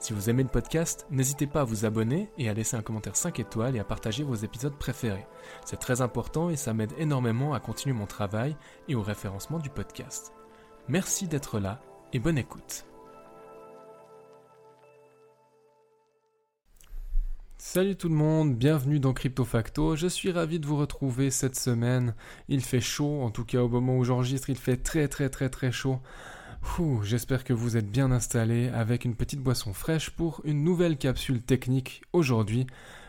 [0.00, 3.16] Si vous aimez le podcast, n'hésitez pas à vous abonner et à laisser un commentaire
[3.16, 5.26] 5 étoiles et à partager vos épisodes préférés.
[5.64, 8.56] C'est très important et ça m'aide énormément à continuer mon travail
[8.86, 10.32] et au référencement du podcast.
[10.86, 11.80] Merci d'être là
[12.12, 12.84] et bonne écoute.
[17.56, 19.96] Salut tout le monde, bienvenue dans Crypto Facto.
[19.96, 22.14] Je suis ravi de vous retrouver cette semaine.
[22.48, 25.48] Il fait chaud, en tout cas au moment où j'enregistre, il fait très très très
[25.50, 25.98] très chaud.
[27.02, 31.42] J'espère que vous êtes bien installés avec une petite boisson fraîche pour une nouvelle capsule
[31.42, 32.66] technique aujourd'hui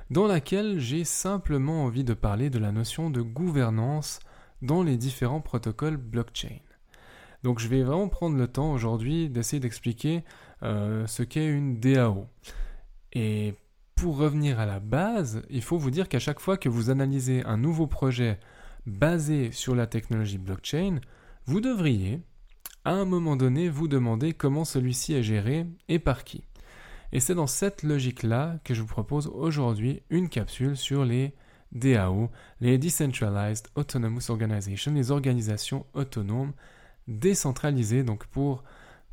[0.09, 4.21] dans laquelle j'ai simplement envie de parler de la notion de gouvernance
[4.63, 6.57] dans les différents protocoles blockchain.
[7.43, 10.23] Donc je vais vraiment prendre le temps aujourd'hui d'essayer d'expliquer
[10.63, 12.25] euh, ce qu'est une DAO.
[13.13, 13.53] Et
[13.93, 17.43] pour revenir à la base, il faut vous dire qu'à chaque fois que vous analysez
[17.45, 18.39] un nouveau projet
[18.87, 21.01] basé sur la technologie blockchain,
[21.45, 22.21] vous devriez,
[22.85, 26.43] à un moment donné vous demandez comment celui-ci est géré et par qui.
[27.11, 31.33] Et c'est dans cette logique-là que je vous propose aujourd'hui une capsule sur les
[31.71, 32.29] DAO,
[32.61, 36.53] les Decentralized Autonomous Organizations, les organisations autonomes
[37.07, 38.03] décentralisées.
[38.03, 38.63] Donc pour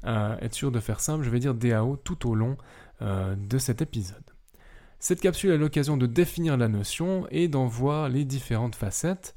[0.04, 2.56] euh, être sûr de faire simple, je vais dire DAO tout au long
[3.02, 4.24] euh, de cet épisode.
[4.98, 9.34] Cette capsule est l'occasion de définir la notion et d'en voir les différentes facettes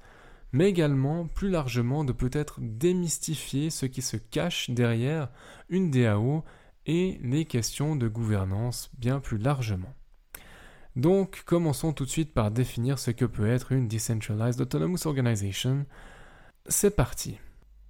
[0.52, 5.30] mais également plus largement de peut-être démystifier ce qui se cache derrière
[5.70, 6.44] une DAO
[6.86, 9.94] et les questions de gouvernance bien plus largement.
[10.96, 15.86] Donc commençons tout de suite par définir ce que peut être une Decentralized Autonomous Organization.
[16.68, 17.38] C'est parti.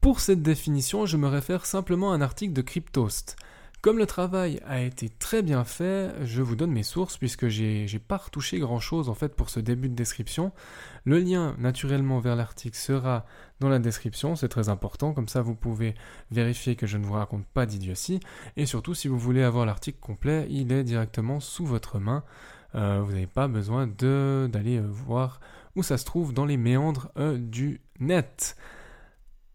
[0.01, 3.35] Pour cette définition, je me réfère simplement à un article de Cryptost,
[3.81, 7.87] comme le travail a été très bien fait, je vous donne mes sources puisque j'ai
[8.05, 10.51] pas retouché grand chose en fait pour ce début de description.
[11.05, 13.25] Le lien naturellement vers l'article sera
[13.61, 15.95] dans la description, c'est très important, comme ça vous pouvez
[16.29, 18.19] vérifier que je ne vous raconte pas d'idiotie.
[18.57, 22.23] Et surtout si vous voulez avoir l'article complet, il est directement sous votre main.
[22.75, 25.39] Euh, vous n'avez pas besoin d'aller euh, voir
[25.75, 28.55] où ça se trouve dans les méandres euh, du net.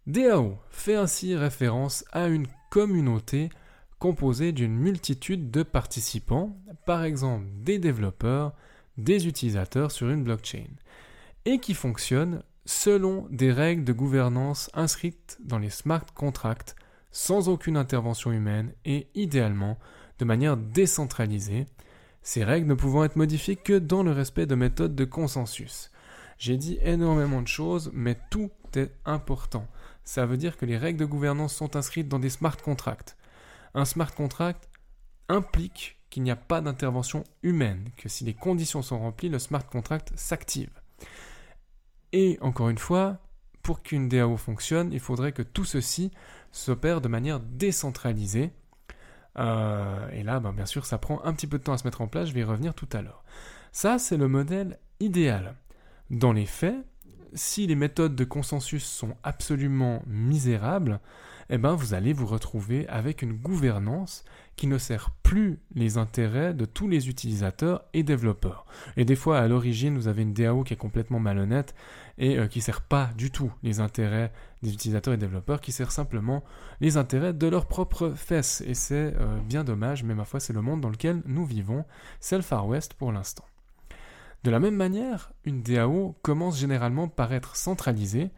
[0.07, 3.51] DAO fait ainsi référence à une communauté
[4.05, 6.55] composé d'une multitude de participants,
[6.85, 8.53] par exemple des développeurs,
[8.99, 10.69] des utilisateurs sur une blockchain,
[11.47, 16.77] et qui fonctionne selon des règles de gouvernance inscrites dans les smart contracts
[17.13, 19.79] sans aucune intervention humaine et idéalement
[20.19, 21.65] de manière décentralisée,
[22.21, 25.91] ces règles ne pouvant être modifiées que dans le respect de méthodes de consensus.
[26.37, 29.67] J'ai dit énormément de choses, mais tout est important.
[30.05, 33.17] Ça veut dire que les règles de gouvernance sont inscrites dans des smart contracts.
[33.75, 34.69] Un smart contract
[35.29, 39.67] implique qu'il n'y a pas d'intervention humaine, que si les conditions sont remplies, le smart
[39.67, 40.71] contract s'active.
[42.13, 43.19] Et encore une fois,
[43.63, 46.13] pour qu'une DAO fonctionne, il faudrait que tout ceci
[46.53, 48.53] s'opère de manière décentralisée.
[49.39, 51.85] Euh, et là, ben, bien sûr, ça prend un petit peu de temps à se
[51.85, 53.25] mettre en place, je vais y revenir tout à l'heure.
[53.73, 55.57] Ça, c'est le modèle idéal.
[56.11, 56.77] Dans les faits,
[57.33, 61.01] si les méthodes de consensus sont absolument misérables,
[61.51, 64.25] eh ben vous allez vous retrouver avec une gouvernance
[64.57, 68.67] qui ne sert plus les intérêts de tous les utilisateurs et développeurs.
[68.97, 71.75] Et des fois, à l'origine, vous avez une DAO qui est complètement malhonnête
[72.19, 74.33] et euh, qui ne sert pas du tout les intérêts
[74.63, 76.45] des utilisateurs et développeurs, qui sert simplement
[76.81, 78.63] les intérêts de leurs propres fesses.
[78.67, 81.85] Et c'est euh, bien dommage, mais ma foi, c'est le monde dans lequel nous vivons.
[82.21, 83.45] C'est le Far West pour l'instant.
[84.45, 88.31] De la même manière, une DAO commence généralement par être centralisée,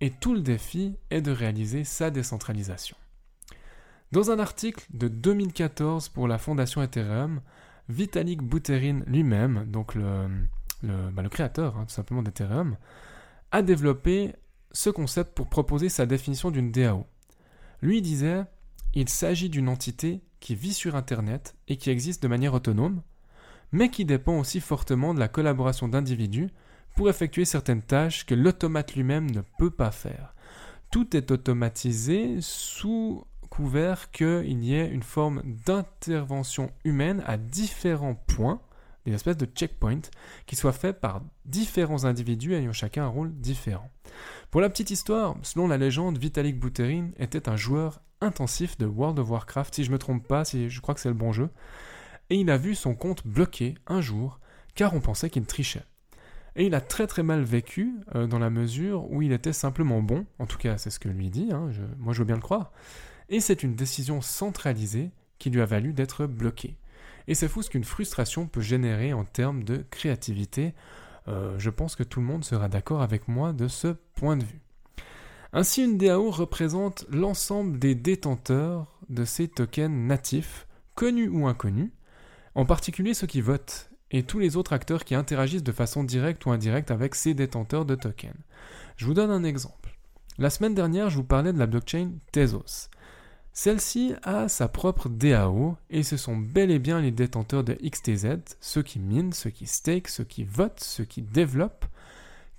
[0.00, 2.96] et tout le défi est de réaliser sa décentralisation.
[4.12, 7.40] Dans un article de 2014 pour la fondation Ethereum,
[7.88, 10.28] Vitalik Buterin lui-même, donc le,
[10.82, 12.76] bah, créateur hein, tout simplement d'Ethereum,
[13.52, 14.34] a développé
[14.72, 17.06] ce concept pour proposer sa définition d'une DAO.
[17.82, 18.44] Lui disait
[18.94, 23.02] Il s'agit d'une entité qui vit sur Internet et qui existe de manière autonome,
[23.72, 26.50] mais qui dépend aussi fortement de la collaboration d'individus
[26.94, 30.34] pour effectuer certaines tâches que l'automate lui-même ne peut pas faire.
[30.90, 38.60] Tout est automatisé sous couvert qu'il y ait une forme d'intervention humaine à différents points,
[39.06, 40.10] des espèces de checkpoints,
[40.46, 43.90] qui soient faits par différents individus ayant chacun un rôle différent.
[44.50, 49.18] Pour la petite histoire, selon la légende, Vitalik Buterin était un joueur intensif de World
[49.18, 51.32] of Warcraft, si je ne me trompe pas, si je crois que c'est le bon
[51.32, 51.50] jeu,
[52.30, 54.40] et il a vu son compte bloqué un jour
[54.74, 55.84] car on pensait qu'il trichait.
[56.56, 60.02] Et il a très très mal vécu euh, dans la mesure où il était simplement
[60.02, 62.42] bon, en tout cas c'est ce que lui dit, hein, moi je veux bien le
[62.42, 62.72] croire,
[63.28, 66.76] et c'est une décision centralisée qui lui a valu d'être bloqué.
[67.28, 70.74] Et c'est fou ce qu'une frustration peut générer en termes de créativité.
[71.28, 74.44] Euh, je pense que tout le monde sera d'accord avec moi de ce point de
[74.44, 74.60] vue.
[75.52, 81.90] Ainsi, une DAO représente l'ensemble des détenteurs de ces tokens natifs, connus ou inconnus,
[82.54, 86.44] en particulier ceux qui votent, et tous les autres acteurs qui interagissent de façon directe
[86.46, 88.34] ou indirecte avec ces détenteurs de tokens.
[88.96, 89.96] Je vous donne un exemple.
[90.38, 92.88] La semaine dernière, je vous parlais de la blockchain Tezos.
[93.52, 98.56] Celle-ci a sa propre DAO et ce sont bel et bien les détenteurs de XTZ,
[98.60, 101.84] ceux qui minent, ceux qui stake, ceux qui votent, ceux qui développent,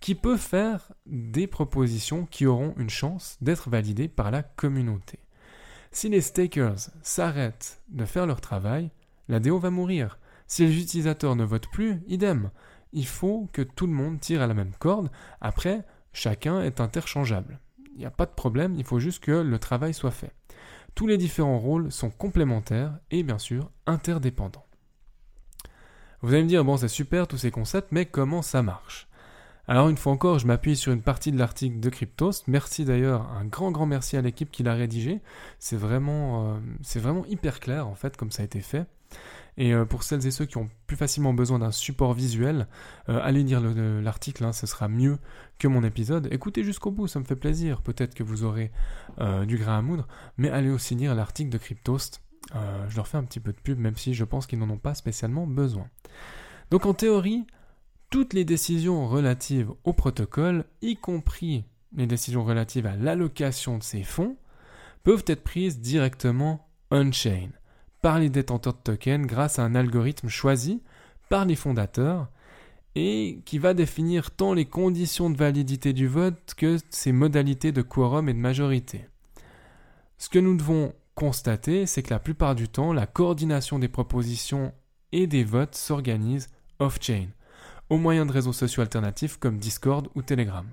[0.01, 5.19] qui peuvent faire des propositions qui auront une chance d'être validées par la communauté.
[5.91, 8.91] Si les stakers s'arrêtent de faire leur travail,
[9.27, 10.19] la DAO va mourir.
[10.51, 12.51] Si les utilisateurs ne votent plus, idem.
[12.91, 15.09] Il faut que tout le monde tire à la même corde.
[15.39, 17.61] Après, chacun est interchangeable.
[17.93, 20.33] Il n'y a pas de problème, il faut juste que le travail soit fait.
[20.93, 24.65] Tous les différents rôles sont complémentaires et bien sûr interdépendants.
[26.19, 29.07] Vous allez me dire, bon c'est super tous ces concepts, mais comment ça marche?
[29.69, 32.49] Alors une fois encore, je m'appuie sur une partie de l'article de Cryptost.
[32.49, 35.21] Merci d'ailleurs, un grand grand merci à l'équipe qui l'a rédigé.
[35.59, 38.85] C'est vraiment, euh, c'est vraiment hyper clair en fait comme ça a été fait.
[39.57, 42.67] Et euh, pour celles et ceux qui ont plus facilement besoin d'un support visuel,
[43.09, 45.17] euh, allez lire l'article, hein, ce sera mieux
[45.59, 46.27] que mon épisode.
[46.31, 47.81] Écoutez jusqu'au bout, ça me fait plaisir.
[47.81, 48.71] Peut-être que vous aurez
[49.19, 50.07] euh, du grain à moudre,
[50.37, 52.21] mais allez aussi lire l'article de Cryptost.
[52.53, 54.77] je leur fais un petit peu de pub, même si je pense qu'ils n'en ont
[54.77, 55.87] pas spécialement besoin.
[56.69, 57.45] Donc en théorie,
[58.09, 61.65] toutes les décisions relatives au protocole, y compris
[61.95, 64.37] les décisions relatives à l'allocation de ces fonds,
[65.03, 67.49] peuvent être prises directement on-chain
[68.01, 70.81] par les détenteurs de tokens grâce à un algorithme choisi
[71.29, 72.29] par les fondateurs
[72.95, 77.81] et qui va définir tant les conditions de validité du vote que ses modalités de
[77.81, 79.05] quorum et de majorité.
[80.17, 84.73] Ce que nous devons constater, c'est que la plupart du temps, la coordination des propositions
[85.11, 86.49] et des votes s'organise
[86.79, 87.27] off-chain,
[87.89, 90.65] au moyen de réseaux sociaux alternatifs comme Discord ou Telegram.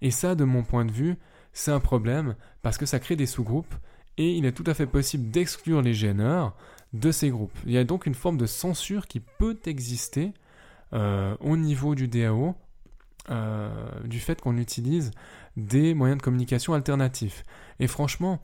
[0.00, 1.16] Et ça, de mon point de vue,
[1.52, 3.74] c'est un problème parce que ça crée des sous-groupes
[4.16, 6.56] et il est tout à fait possible d'exclure les gêneurs
[6.92, 7.58] de ces groupes.
[7.66, 10.32] Il y a donc une forme de censure qui peut exister
[10.92, 12.54] euh, au niveau du DAO
[13.30, 13.70] euh,
[14.04, 15.10] du fait qu'on utilise
[15.56, 17.42] des moyens de communication alternatifs.
[17.80, 18.40] Et franchement,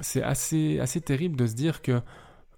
[0.00, 2.02] c'est assez, assez terrible de se dire que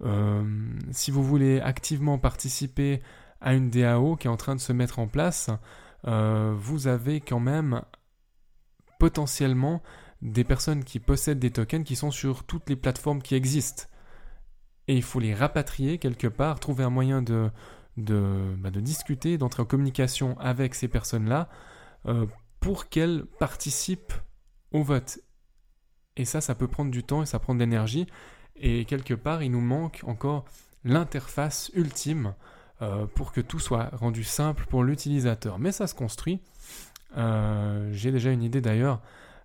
[0.02, 0.44] euh,
[0.90, 3.00] si vous voulez activement participer
[3.40, 5.50] à une DAO qui est en train de se mettre en place,
[6.04, 7.82] vous avez quand même
[9.00, 9.82] potentiellement
[10.22, 13.84] des personnes qui possèdent des tokens qui sont sur toutes les plateformes qui existent.
[14.88, 17.50] Et il faut les rapatrier quelque part, trouver un moyen de,
[17.96, 21.48] bah, discuter, d'entrer en communication avec ces personnes-là
[22.06, 22.26] euh,
[22.60, 24.14] pour qu'elles participent
[24.72, 25.18] au vote.
[26.16, 28.06] Et ça, ça peut prendre du temps et ça prend de l'énergie.
[28.56, 30.44] Et quelque part, il nous manque encore
[30.84, 32.34] l'interface ultime
[32.80, 35.58] euh, pour que tout soit rendu simple pour l'utilisateur.
[35.58, 36.40] Mais ça se construit.
[37.16, 39.00] Euh, j'ai déjà une idée d'ailleurs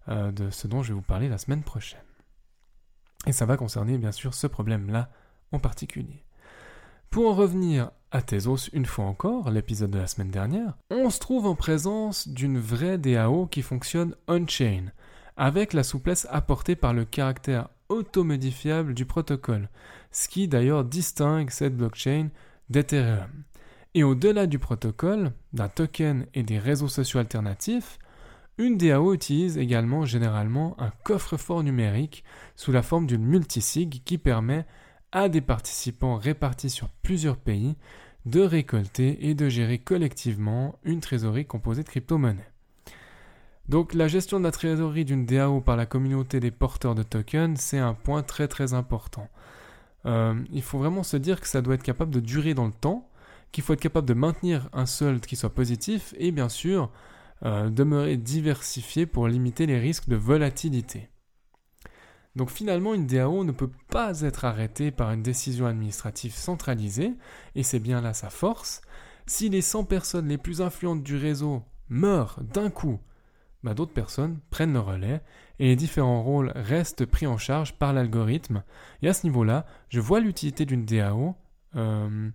[0.10, 2.00] euh, de ce dont je vais vous parler la semaine prochaine.
[3.28, 5.10] Et ça va concerner bien sûr ce problème-là
[5.52, 6.24] en particulier.
[7.10, 11.20] Pour en revenir à Tezos une fois encore, l'épisode de la semaine dernière, on se
[11.20, 14.92] trouve en présence d'une vraie DAO qui fonctionne on-chain,
[15.38, 19.70] avec la souplesse apportée par le caractère automodifiable du protocole,
[20.12, 22.30] ce qui d'ailleurs distingue cette blockchain
[22.70, 23.44] d'Ethereum.
[23.94, 28.00] Et au-delà du protocole, d'un token et des réseaux sociaux alternatifs,
[28.62, 32.24] une DAO utilise également généralement un coffre-fort numérique
[32.56, 34.68] sous la forme d'une multisig qui permet
[35.12, 37.76] à des participants répartis sur plusieurs pays
[38.28, 42.52] de récolter et de gérer collectivement une trésorerie composée de crypto-monnaies.
[43.68, 47.60] Donc la gestion de la trésorerie d'une DAO par la communauté des porteurs de tokens,
[47.60, 49.28] c'est un point très très important.
[50.06, 52.74] Euh, il faut vraiment se dire que ça doit être capable de durer dans le
[52.74, 53.10] temps,
[53.52, 56.92] qu'il faut être capable de maintenir un solde qui soit positif et bien sûr
[57.44, 61.10] euh, demeurer diversifié pour limiter les risques de volatilité.
[62.36, 67.14] Donc finalement, une DAO ne peut pas être arrêtée par une décision administrative centralisée,
[67.56, 68.82] et c'est bien là sa force.
[69.26, 73.00] Si les 100 personnes les plus influentes du réseau meurent d'un coup,
[73.64, 75.22] bah, d'autres personnes prennent le relais
[75.60, 78.64] et les différents rôles restent pris en charge par l'algorithme.
[79.02, 81.36] Et à ce niveau-là, je vois l'utilité d'une DAO.
[81.76, 82.30] Euh,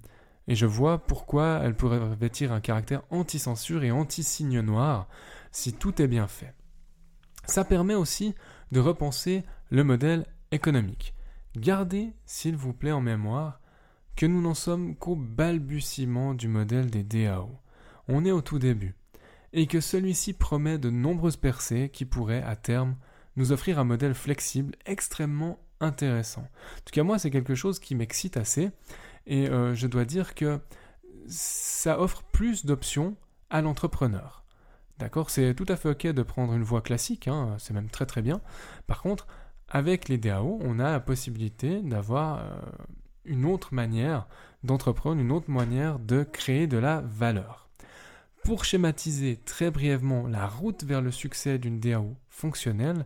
[0.48, 5.08] et je vois pourquoi elle pourrait revêtir un caractère anti-censure et anti-signe noir
[5.50, 6.54] si tout est bien fait.
[7.46, 8.34] Ça permet aussi
[8.72, 11.14] de repenser le modèle économique.
[11.56, 13.60] Gardez, s'il vous plaît, en mémoire
[14.16, 17.50] que nous n'en sommes qu'au balbutiement du modèle des DAO.
[18.08, 18.94] on est au tout début,
[19.52, 22.96] et que celui-ci promet de nombreuses percées qui pourraient, à terme,
[23.36, 26.42] nous offrir un modèle flexible extrêmement intéressant.
[26.42, 28.70] En tout cas, moi, c'est quelque chose qui m'excite assez,
[29.26, 30.60] et euh, je dois dire que
[31.28, 33.16] ça offre plus d'options
[33.50, 34.44] à l'entrepreneur.
[34.98, 35.30] D'accord?
[35.30, 38.22] C'est tout à fait ok de prendre une voie classique, hein, c'est même très très
[38.22, 38.40] bien.
[38.86, 39.26] Par contre,
[39.68, 42.60] avec les DAO, on a la possibilité d'avoir euh,
[43.24, 44.26] une autre manière
[44.62, 47.68] d'entreprendre, une autre manière de créer de la valeur.
[48.44, 53.04] Pour schématiser très brièvement la route vers le succès d'une DAO fonctionnelle,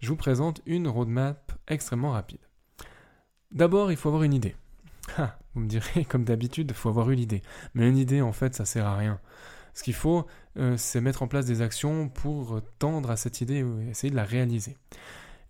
[0.00, 2.40] je vous présente une roadmap extrêmement rapide.
[3.50, 4.54] D'abord, il faut avoir une idée.
[5.18, 7.42] Ah, vous me direz, comme d'habitude, il faut avoir eu l'idée.
[7.74, 9.20] Mais une idée, en fait, ça sert à rien.
[9.74, 13.64] Ce qu'il faut, euh, c'est mettre en place des actions pour tendre à cette idée
[13.64, 14.76] et essayer de la réaliser.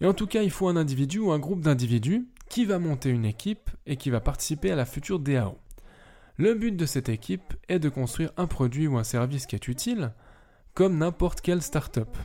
[0.01, 3.11] Et en tout cas, il faut un individu ou un groupe d'individus qui va monter
[3.11, 5.59] une équipe et qui va participer à la future DAO.
[6.37, 9.69] Le but de cette équipe est de construire un produit ou un service qui est
[9.69, 10.13] utile,
[10.75, 12.17] comme n'importe quelle start-up.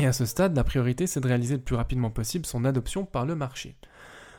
[0.00, 3.04] Et à ce stade, la priorité, c'est de réaliser le plus rapidement possible son adoption
[3.04, 3.76] par le marché.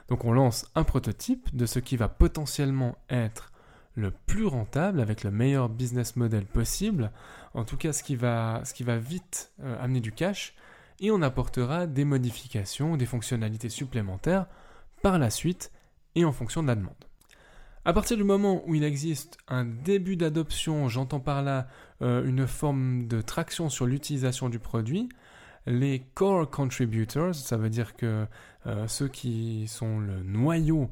[0.09, 3.51] Donc on lance un prototype de ce qui va potentiellement être
[3.95, 7.11] le plus rentable avec le meilleur business model possible,
[7.53, 8.63] en tout cas ce qui va,
[8.97, 10.55] vite euh, amener du cash,
[10.99, 14.47] et on apportera des modifications, des fonctionnalités supplémentaires
[15.01, 15.71] par la suite
[16.15, 16.93] et en fonction de la demande.
[17.85, 21.67] À partir du moment où il existe un début d'adoption, j'entends par là
[22.01, 25.09] euh, une forme de traction sur l'utilisation du produit,
[25.69, 28.25] les core contributors, ça veut dire que
[28.67, 30.89] euh, ceux qui sont le noyau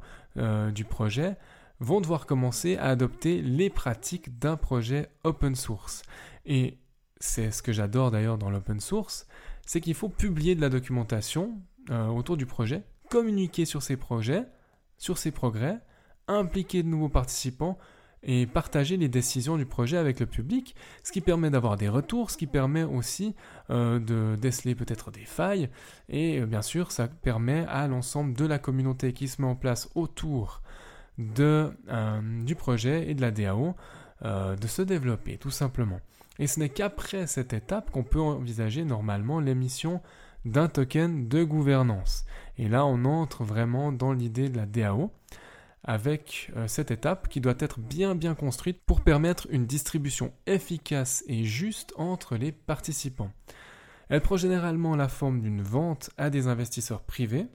[0.72, 1.36] du projet,
[1.80, 6.02] vont devoir commencer à adopter les pratiques d'un projet open source.
[6.46, 6.78] Et
[7.20, 9.26] c'est ce que j'adore d'ailleurs dans l'open source,
[9.66, 14.44] c'est qu'il faut publier de la documentation euh, autour du projet, communiquer sur ses projets,
[14.96, 15.78] sur ses progrès,
[16.26, 17.78] impliquer de nouveaux participants
[18.22, 22.30] et partager les décisions du projet avec le public, ce qui permet d'avoir des retours,
[22.30, 23.34] ce qui permet aussi
[23.70, 25.68] euh, de déceler peut-être des failles,
[26.08, 29.56] et euh, bien sûr ça permet à l'ensemble de la communauté qui se met en
[29.56, 30.62] place autour
[31.18, 33.74] de, euh, du projet et de la DAO
[34.20, 36.00] de se développer, tout simplement.
[36.40, 40.00] Et ce n'est qu'après cette étape qu'on peut envisager normalement l'émission
[40.44, 42.24] d'un token de gouvernance.
[42.58, 45.12] Et là, on entre vraiment dans l'idée de la DAO
[45.84, 51.24] avec euh, cette étape qui doit être bien bien construite pour permettre une distribution efficace
[51.26, 53.30] et juste entre les participants.
[54.08, 57.46] Elle prend généralement la forme d'une vente à des investisseurs privés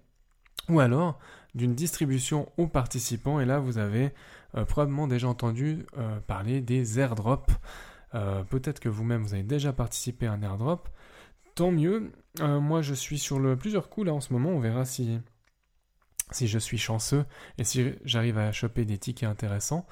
[0.70, 1.20] ou alors
[1.56, 3.40] d'une distribution aux participants.
[3.40, 4.14] Et là, vous avez
[4.56, 7.52] euh, probablement déjà entendu euh, parler des airdrops.
[8.52, 10.88] Peut-être que vous-même, vous avez déjà participé à un airdrop.
[11.56, 12.12] Tant mieux.
[12.40, 14.50] moi, je suis sur plusieurs coups là en ce moment.
[14.50, 15.20] On verra si,
[16.36, 17.26] si je suis chanceux
[17.58, 19.86] et si j'arrive à choper des tickets intéressants.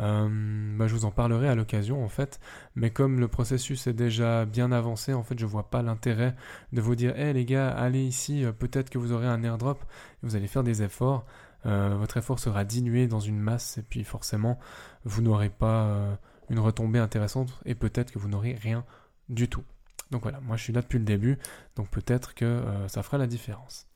[0.00, 0.28] Euh,
[0.76, 2.38] bah, je vous en parlerai à l'occasion en fait,
[2.76, 6.36] mais comme le processus est déjà bien avancé, en fait je vois pas l'intérêt
[6.72, 9.84] de vous dire hé les gars, allez ici, euh, peut-être que vous aurez un airdrop,
[10.22, 11.26] vous allez faire des efforts,
[11.66, 14.60] euh, votre effort sera dilué dans une masse et puis forcément
[15.04, 16.18] vous n'aurez pas
[16.48, 18.84] une retombée intéressante et peut-être que vous n'aurez rien
[19.28, 19.64] du tout.
[20.12, 21.38] Donc voilà, moi je suis là depuis le début,
[21.74, 23.87] donc peut-être que ça fera la différence.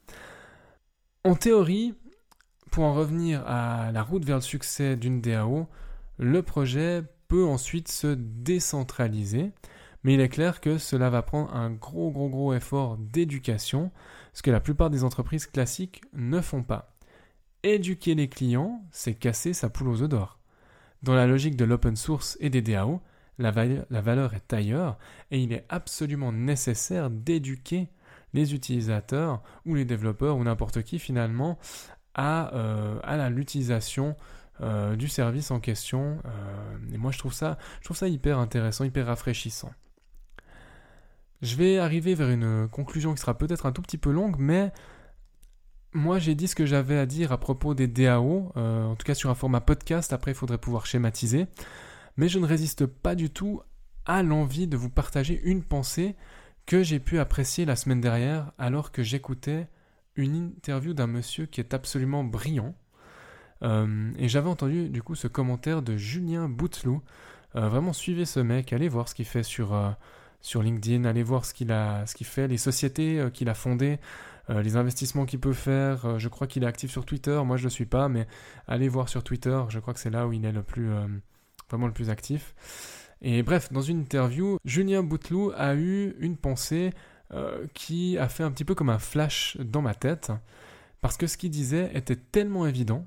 [1.25, 1.95] En théorie,
[2.73, 5.69] pour en revenir à la route vers le succès d'une DAO,
[6.19, 9.53] le projet peut ensuite se décentraliser,
[10.03, 13.93] mais il est clair que cela va prendre un gros gros gros effort d'éducation,
[14.33, 16.97] ce que la plupart des entreprises classiques ne font pas.
[17.63, 20.41] Éduquer les clients, c'est casser sa poule aux œufs d'or.
[21.05, 23.01] Dans la logique de l'open source et des DAO,
[23.39, 24.99] la, valeur est ailleurs
[25.31, 27.89] et il est absolument nécessaire d'éduquer
[28.33, 31.59] les utilisateurs ou les développeurs ou n'importe qui finalement
[32.15, 34.17] à, euh, l'utilisation
[34.61, 36.19] euh, du service en question.
[36.25, 39.73] Euh, et moi, je trouve, ça, je trouve ça hyper intéressant, hyper rafraîchissant.
[41.41, 44.73] Je vais arriver vers une conclusion qui sera peut-être un tout petit peu longue, mais
[45.93, 49.17] moi j'ai dit ce que j'avais à dire à propos des DAO, en tout cas
[49.17, 51.49] sur un format podcast, après il faudrait pouvoir schématiser,
[52.17, 53.61] mais je ne résiste pas du tout
[54.05, 56.15] à l'envie de vous partager une pensée
[56.67, 59.69] que j'ai pu apprécier la semaine dernière alors que j'écoutais
[60.17, 62.75] une interview d'un monsieur qui est absolument brillant,
[63.63, 67.03] euh, et j'avais entendu du coup ce commentaire de Julien Bouteloup.
[67.55, 69.91] Euh, vraiment suivez ce mec, allez voir ce qu'il fait sur, euh,
[70.55, 73.99] LinkedIn, allez voir ce qu'il a, fait, les sociétés qu'il a fondées,
[74.49, 76.19] les investissements qu'il peut faire.
[76.19, 78.27] je crois qu'il est actif sur Twitter, moi je ne le suis pas, mais
[78.67, 80.91] allez voir sur Twitter, je crois que c'est là où il est le plus,
[81.71, 82.55] vraiment le plus actif.
[83.23, 86.91] Et bref, dans une interview, Julien Bouteloup a eu une pensée
[87.73, 90.33] qui a fait un petit peu comme un flash dans ma tête,
[91.01, 93.07] parce que ce qu'il disait était tellement évident,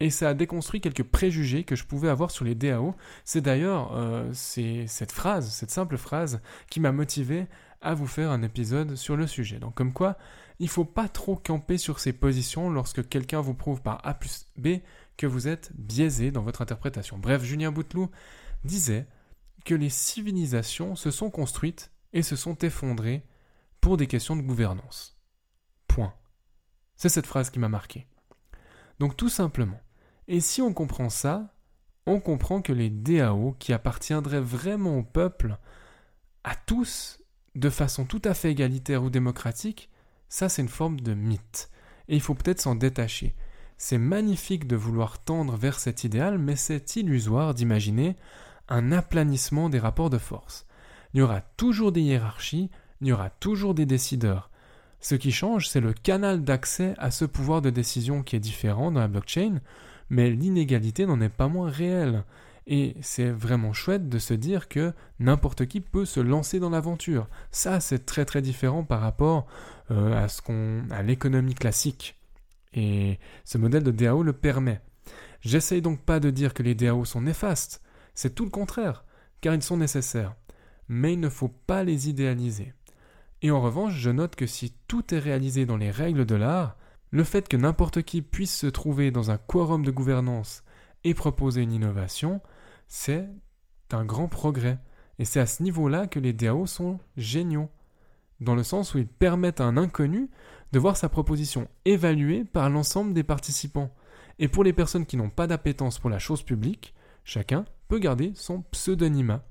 [0.00, 2.94] Et ça a déconstruit quelques préjugés que je pouvais avoir sur les DAO.
[3.24, 7.46] C'est d'ailleurs euh, cette phrase, cette simple phrase, qui m'a motivé
[7.80, 9.58] à vous faire un épisode sur le sujet.
[9.58, 10.16] Donc comme quoi,
[10.60, 14.46] il faut pas trop camper sur ses positions lorsque quelqu'un vous prouve par A plus
[14.56, 14.78] B
[15.16, 17.18] que vous êtes biaisé dans votre interprétation.
[17.18, 18.08] Bref, Julien Bouteloup
[18.64, 19.06] disait
[19.64, 23.24] que les civilisations se sont construites et se sont effondrées
[23.80, 25.18] pour des questions de gouvernance.
[25.86, 26.14] Point.
[26.96, 28.06] C'est cette phrase qui m'a marqué.
[28.98, 29.80] Donc tout simplement.
[30.26, 31.54] Et si on comprend ça,
[32.06, 35.58] on comprend que les DAO, qui appartiendraient vraiment au peuple,
[36.44, 37.20] à tous,
[37.54, 39.90] de façon tout à fait égalitaire ou démocratique,
[40.28, 41.70] ça c'est une forme de mythe.
[42.08, 43.34] Et il faut peut-être s'en détacher.
[43.76, 48.16] C'est magnifique de vouloir tendre vers cet idéal, mais c'est illusoire d'imaginer
[48.68, 50.66] un aplanissement des rapports de force.
[51.14, 52.70] Il y aura toujours des hiérarchies,
[53.00, 54.50] il y aura toujours des décideurs.
[55.00, 58.90] Ce qui change, c'est le canal d'accès à ce pouvoir de décision qui est différent
[58.90, 59.60] dans la blockchain,
[60.10, 62.24] mais l'inégalité n'en est pas moins réelle.
[62.66, 67.26] Et c'est vraiment chouette de se dire que n'importe qui peut se lancer dans l'aventure.
[67.50, 69.46] Ça, c'est très très différent par rapport
[69.90, 72.16] euh, à ce qu'on, à l'économie classique.
[72.74, 74.82] Et ce modèle de DAO le permet.
[75.40, 77.80] J'essaye donc pas de dire que les DAO sont néfastes.
[78.20, 79.04] C'est tout le contraire,
[79.40, 80.34] car ils sont nécessaires.
[80.88, 82.74] Mais il ne faut pas les idéaliser.
[83.42, 86.76] Et en revanche, je note que si tout est réalisé dans les règles de l'art,
[87.12, 90.64] le fait que n'importe qui puisse se trouver dans un quorum de gouvernance
[91.04, 92.40] et proposer une innovation,
[92.88, 93.28] c'est
[93.92, 94.80] un grand progrès.
[95.20, 97.70] Et c'est à ce niveau-là que les DAO sont géniaux,
[98.40, 100.28] dans le sens où ils permettent à un inconnu
[100.72, 103.94] de voir sa proposition évaluée par l'ensemble des participants.
[104.40, 108.32] Et pour les personnes qui n'ont pas d'appétence pour la chose publique, chacun peut garder
[108.34, 109.44] son pseudonymat.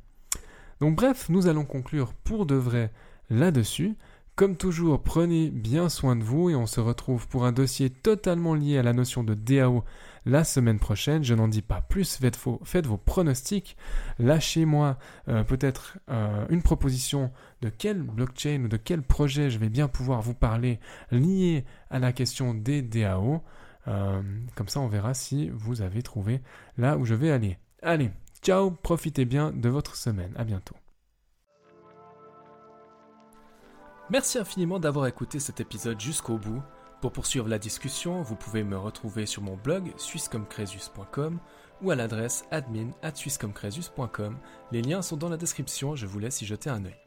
[0.80, 2.92] Donc bref, nous allons conclure pour de vrai
[3.30, 3.96] là-dessus.
[4.38, 8.54] Comme toujours, prenez bien soin de vous et on se retrouve pour un dossier totalement
[8.54, 9.84] lié à la notion de DAO
[10.28, 11.24] la semaine prochaine.
[11.24, 13.76] Je n'en dis pas plus, faites vos, pronostics.
[14.20, 17.32] Lâchez-moi euh, peut-être euh, une proposition
[17.64, 21.98] de quelle blockchain ou de quel projet je vais bien pouvoir vous parler lié à
[21.98, 23.42] la question des DAO.
[23.88, 24.22] Euh,
[24.54, 26.42] comme ça, on verra si vous avez trouvé
[26.78, 27.58] là où je vais aller.
[27.82, 28.12] Allez,
[28.48, 30.34] ciao, profitez bien de votre semaine.
[30.38, 30.76] À bientôt.
[34.10, 36.64] Merci infiniment d'avoir écouté cet épisode jusqu'au bout.
[37.02, 41.40] Pour poursuivre la discussion, vous pouvez me retrouver sur mon blog swisscomcresus.com
[41.82, 43.12] ou à l'adresse admin at
[44.72, 47.07] Les liens sont dans la description, je vous laisse y jeter un œil.